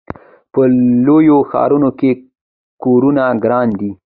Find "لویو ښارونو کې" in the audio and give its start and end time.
1.05-2.11